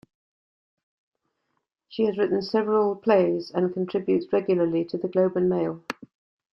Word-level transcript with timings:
She 1.89 2.05
has 2.05 2.17
written 2.17 2.41
several 2.41 2.95
plays, 2.95 3.51
and 3.51 3.71
contributes 3.71 4.33
regularly 4.33 4.83
to 4.85 4.97
"The 4.97 5.07
Globe 5.07 5.37
and 5.37 5.47
Mail". 5.47 5.83